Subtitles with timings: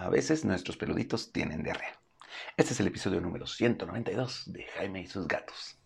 [0.00, 2.00] A veces nuestros peluditos tienen diarrea.
[2.56, 5.78] Este es el episodio número 192 de Jaime y sus gatos.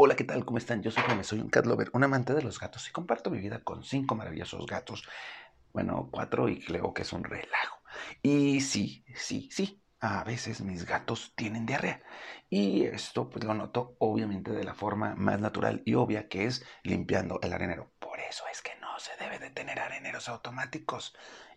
[0.00, 0.44] Hola, ¿qué tal?
[0.44, 0.82] ¿Cómo están?
[0.82, 3.38] Yo soy Jaime, soy un cat lover, un amante de los gatos y comparto mi
[3.38, 5.04] vida con cinco maravillosos gatos.
[5.72, 7.78] Bueno, cuatro y creo que es un relajo.
[8.22, 12.02] Y sí, sí, sí, a veces mis gatos tienen diarrea.
[12.50, 16.64] Y esto pues lo noto obviamente de la forma más natural y obvia que es
[16.82, 17.90] limpiando el arenero.
[17.98, 21.16] Por eso es que no se debe de tener areneros automáticos.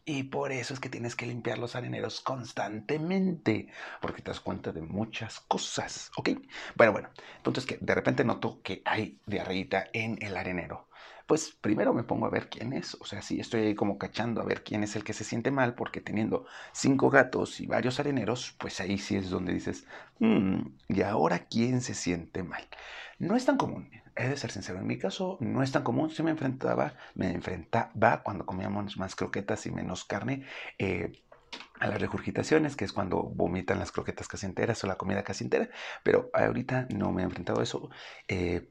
[0.10, 3.68] Y por eso es que tienes que limpiar los areneros constantemente,
[4.02, 6.30] porque te das cuenta de muchas cosas, ¿ok?
[6.76, 10.88] Bueno, bueno, entonces que de repente noto que hay diarreíta en el arenero
[11.28, 12.96] pues primero me pongo a ver quién es.
[13.02, 15.52] O sea, si estoy ahí como cachando a ver quién es el que se siente
[15.52, 19.86] mal, porque teniendo cinco gatos y varios areneros, pues ahí sí es donde dices,
[20.20, 22.66] hmm, ¿y ahora quién se siente mal?
[23.20, 26.10] No es tan común, he de ser sincero, en mi caso no es tan común.
[26.10, 30.46] Si me enfrentaba, me enfrentaba cuando comíamos más croquetas y menos carne.
[30.78, 31.24] Eh,
[31.80, 35.44] a las regurgitaciones, que es cuando vomitan las croquetas casi enteras o la comida casi
[35.44, 35.70] entera,
[36.04, 37.90] pero ahorita no me he enfrentado a eso.
[38.28, 38.70] Eh,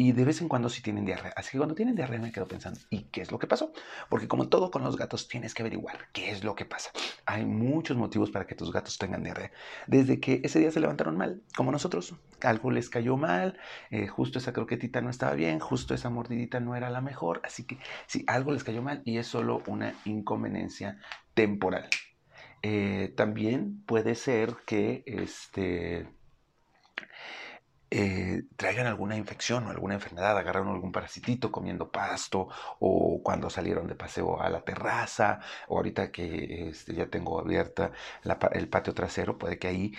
[0.00, 1.34] y de vez en cuando sí tienen diarrea.
[1.36, 3.70] Así que cuando tienen diarrea me quedo pensando, ¿y qué es lo que pasó?
[4.08, 6.90] Porque como todo con los gatos tienes que averiguar qué es lo que pasa.
[7.26, 9.50] Hay muchos motivos para que tus gatos tengan diarrea.
[9.86, 13.58] Desde que ese día se levantaron mal, como nosotros, algo les cayó mal,
[13.90, 17.42] eh, justo esa croquetita no estaba bien, justo esa mordidita no era la mejor.
[17.44, 20.98] Así que sí, algo les cayó mal y es solo una inconveniencia
[21.34, 21.90] temporal.
[22.62, 26.08] Eh, también puede ser que este
[27.90, 33.86] eh, traigan alguna infección o alguna enfermedad, agarraron algún parasitito comiendo pasto o cuando salieron
[33.88, 37.92] de paseo a la terraza o ahorita que este, ya tengo abierta
[38.52, 39.92] el patio trasero, puede que ahí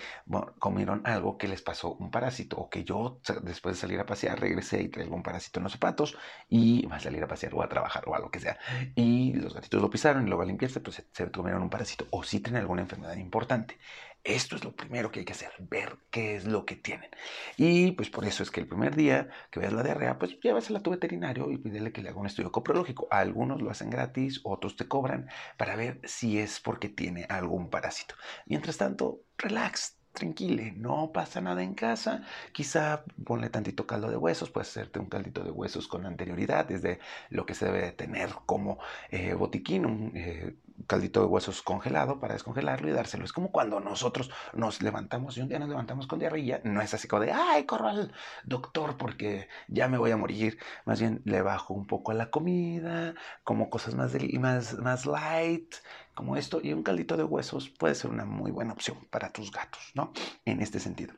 [0.58, 4.40] comieron algo que les pasó un parásito o que yo después de salir a pasear
[4.40, 6.16] regresé y traigo un parásito en los zapatos
[6.48, 8.58] y va a salir a pasear o a trabajar o algo que sea
[8.94, 12.06] y los gatitos lo pisaron y luego a limpiarse pues se, se comieron un parásito
[12.10, 13.78] o si tienen alguna enfermedad importante.
[14.24, 17.10] Esto es lo primero que hay que hacer, ver qué es lo que tienen.
[17.56, 20.78] Y pues por eso es que el primer día que veas la diarrea, pues llévasela
[20.78, 23.08] a tu veterinario y pídele que le haga un estudio coprológico.
[23.10, 28.14] Algunos lo hacen gratis, otros te cobran para ver si es porque tiene algún parásito.
[28.46, 32.22] Mientras tanto, relax, tranquile, no pasa nada en casa.
[32.52, 37.00] Quizá ponle tantito caldo de huesos, puedes hacerte un caldito de huesos con anterioridad, desde
[37.30, 38.78] lo que se debe tener como
[39.10, 40.56] eh, botiquín, un eh,
[40.86, 43.24] caldito de huesos congelado para descongelarlo y dárselo.
[43.24, 46.94] Es como cuando nosotros nos levantamos y un día nos levantamos con diarrea, no es
[46.94, 48.12] así como de, ay, corro al
[48.44, 50.58] doctor porque ya me voy a morir.
[50.84, 55.74] Más bien le bajo un poco a la comida, como cosas más, más, más light,
[56.14, 59.50] como esto, y un caldito de huesos puede ser una muy buena opción para tus
[59.50, 60.12] gatos, ¿no?
[60.44, 61.14] En este sentido.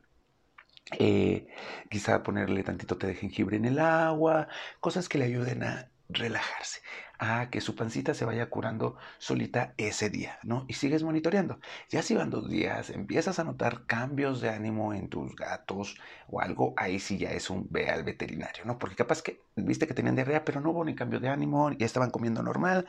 [0.98, 1.46] Eh,
[1.90, 4.48] quizá ponerle tantito té de jengibre en el agua,
[4.80, 6.80] cosas que le ayuden a relajarse,
[7.24, 10.64] a que su pancita se vaya curando solita ese día, ¿no?
[10.68, 11.58] Y sigues monitoreando.
[11.90, 15.96] Ya si van dos días, empiezas a notar cambios de ánimo en tus gatos
[16.28, 18.78] o algo, ahí sí ya es un ve al veterinario, ¿no?
[18.78, 21.86] Porque capaz que viste que tenían diarrea, pero no hubo ni cambio de ánimo, ya
[21.86, 22.86] estaban comiendo normal,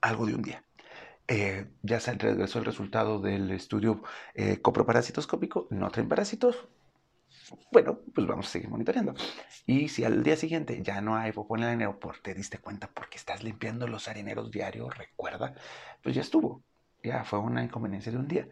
[0.00, 0.64] algo de un día.
[1.28, 4.02] Eh, ya se regresó el resultado del estudio
[4.34, 6.68] eh, coproparasitoscópico, no traen parásitos,
[7.70, 9.14] bueno, pues vamos a seguir monitoreando.
[9.66, 12.58] Y si al día siguiente ya no hay popó en el arenero, por te diste
[12.58, 15.54] cuenta porque estás limpiando los areneros diarios, recuerda,
[16.02, 16.62] pues ya estuvo.
[17.02, 18.48] Ya fue una inconveniencia de un día.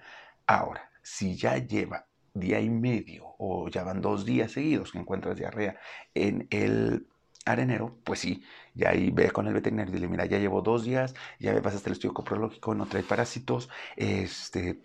[0.47, 5.37] Ahora, si ya lleva día y medio o ya van dos días seguidos que encuentras
[5.37, 5.79] diarrea
[6.15, 7.06] en el
[7.45, 8.43] arenero, pues sí,
[8.75, 11.61] ya ahí ve con el veterinario y dile, mira, ya llevo dos días, ya me
[11.61, 14.81] pasaste el estudio coprológico, no trae parásitos, este,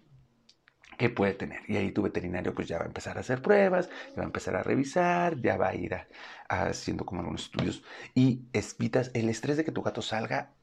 [0.99, 1.61] ¿qué puede tener?
[1.67, 4.25] Y ahí tu veterinario pues ya va a empezar a hacer pruebas, ya va a
[4.25, 5.95] empezar a revisar, ya va a ir
[6.49, 7.83] haciendo como algunos estudios
[8.15, 10.53] y evitas el estrés de que tu gato salga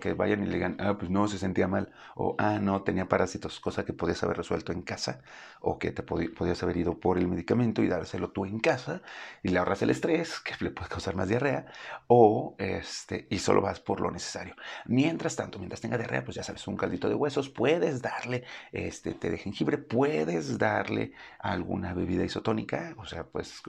[0.00, 3.08] que vayan y le digan, ah, pues no, se sentía mal, o ah, no, tenía
[3.08, 5.20] parásitos, cosa que podías haber resuelto en casa,
[5.60, 9.02] o que te podías haber ido por el medicamento y dárselo tú en casa,
[9.42, 11.66] y le ahorras el estrés, que le puede causar más diarrea,
[12.06, 14.54] o este, y solo vas por lo necesario.
[14.86, 19.14] Mientras tanto, mientras tenga diarrea, pues ya sabes, un caldito de huesos, puedes darle este
[19.14, 23.62] té de jengibre, puedes darle alguna bebida isotónica, o sea, pues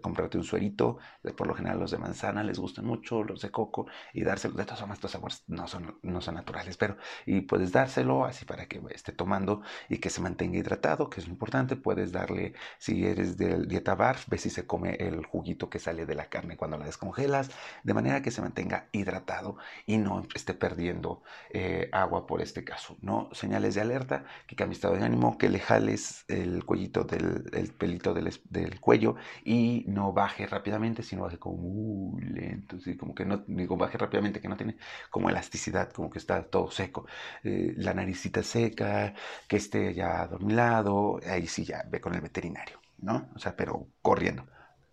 [0.00, 0.98] comprarte un suerito,
[1.36, 4.64] por lo general los de manzana les gustan mucho, los de coco, y dárselos de
[4.64, 6.96] todas formas, sabor no son, no son naturales, pero
[7.26, 11.28] y puedes dárselo así para que esté tomando y que se mantenga hidratado, que es
[11.28, 11.76] importante.
[11.76, 16.06] Puedes darle, si eres del dieta barf, ve si se come el juguito que sale
[16.06, 17.50] de la carne cuando la descongelas,
[17.82, 19.56] de manera que se mantenga hidratado
[19.86, 22.96] y no esté perdiendo eh, agua por este caso.
[23.00, 27.42] No señales de alerta, que cambie estado de ánimo, que le jales el cuellito del
[27.52, 33.14] el pelito del, del cuello y no baje rápidamente, sino baje como muy lento, como
[33.14, 33.44] que no,
[33.76, 34.76] baje rápidamente, que no tiene
[35.10, 37.06] como elasticidad, como que está todo seco.
[37.44, 39.14] Eh, la naricita seca,
[39.48, 43.30] que esté ya adormilado, ahí sí ya ve con el veterinario, ¿no?
[43.34, 44.46] O sea, pero corriendo,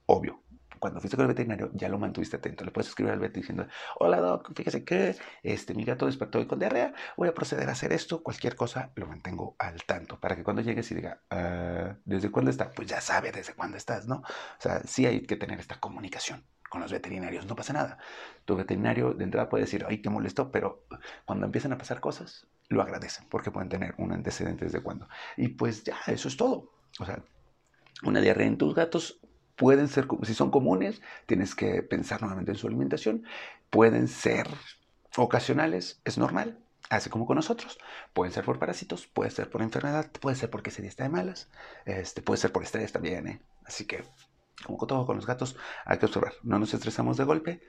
[0.05, 0.41] obvio,
[0.79, 2.63] cuando fuiste con el veterinario ya lo mantuviste atento.
[2.65, 3.67] Le puedes escribir al veterinario diciendo,
[3.99, 7.73] hola doc, fíjese que este, mi gato despertó hoy con diarrea, voy a proceder a
[7.73, 11.95] hacer esto, cualquier cosa lo mantengo al tanto, para que cuando llegues y diga, ah,
[12.05, 12.71] ¿desde cuándo está?
[12.71, 14.17] Pues ya sabe desde cuándo estás, ¿no?
[14.17, 17.97] O sea, sí hay que tener esta comunicación con los veterinarios, no pasa nada.
[18.45, 20.85] Tu veterinario de entrada puede decir, ay, qué molesto, pero
[21.25, 25.07] cuando empiezan a pasar cosas, lo agradecen, porque pueden tener un antecedente desde cuándo.
[25.35, 26.71] Y pues ya, eso es todo.
[26.99, 27.23] O sea,
[28.03, 29.19] una diarrea en tus gatos
[29.55, 33.25] pueden ser, si son comunes, tienes que pensar nuevamente en su alimentación.
[33.69, 34.47] Pueden ser
[35.17, 37.77] ocasionales, es normal, así como con nosotros.
[38.13, 41.09] Pueden ser por parásitos, puede ser por enfermedad, puede ser porque ese día está de
[41.09, 41.49] malas,
[41.85, 43.27] este, puede ser por estrés también.
[43.27, 43.41] ¿eh?
[43.65, 44.03] Así que
[44.65, 46.33] como con todo con los gatos, hay que observar.
[46.43, 47.61] No nos estresamos de golpe,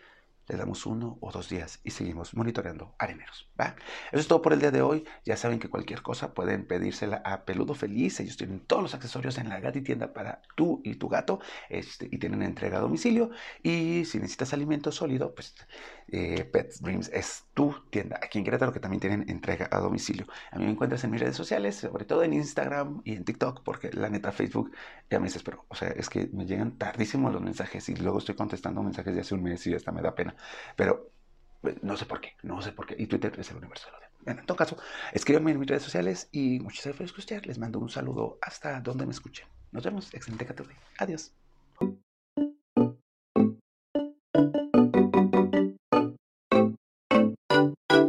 [0.51, 3.49] le damos uno o dos días y seguimos monitoreando areneros.
[3.59, 3.77] ¿va?
[4.11, 5.05] Eso es todo por el día de hoy.
[5.25, 8.19] Ya saben que cualquier cosa pueden pedírsela a Peludo Feliz.
[8.19, 12.19] Ellos tienen todos los accesorios en la tienda para tú y tu gato este, y
[12.19, 13.31] tienen entrega a domicilio.
[13.63, 15.55] Y si necesitas alimento sólido, pues
[16.13, 18.19] eh, Pet Dreams es tu tienda.
[18.23, 20.27] Aquí en Querétaro que también tienen entrega a domicilio.
[20.51, 23.63] A mí me encuentras en mis redes sociales, sobre todo en Instagram y en TikTok,
[23.63, 24.73] porque la neta Facebook
[25.11, 25.65] ya me desespero.
[25.69, 29.21] O sea, es que me llegan tardísimo los mensajes y luego estoy contestando mensajes de
[29.21, 30.35] hace un mes y hasta me da pena.
[30.77, 31.11] Pero
[31.61, 32.97] pues, no sé por qué, no sé por qué.
[32.99, 34.77] Y Twitter es el universo de Bueno, en todo caso,
[35.13, 37.47] escríbanme en mis redes sociales y muchas gracias por escuchar.
[37.47, 39.47] Les mando un saludo hasta donde me escuchen.
[39.73, 40.13] Nos vemos.
[40.15, 40.75] Excelente 14.
[40.99, 41.33] Adiós.